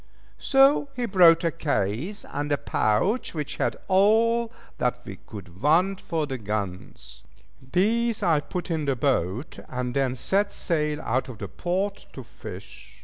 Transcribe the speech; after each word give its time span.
So 0.39 0.89
he 0.95 1.05
brought 1.05 1.43
a 1.43 1.51
case 1.51 2.25
and 2.29 2.51
a 2.51 2.57
pouch 2.57 3.35
which 3.35 3.57
held 3.57 3.75
all 3.87 4.51
that 4.79 4.97
we 5.05 5.17
could 5.17 5.61
want 5.61 6.01
for 6.01 6.25
the 6.25 6.39
guns. 6.39 7.23
These 7.71 8.23
I 8.23 8.39
put 8.39 8.71
in 8.71 8.85
the 8.85 8.95
boat, 8.95 9.59
and 9.69 9.93
then 9.93 10.15
set 10.15 10.51
sail 10.51 10.99
out 11.03 11.29
of 11.29 11.37
the 11.37 11.47
port 11.47 12.07
to 12.13 12.23
fish. 12.23 12.99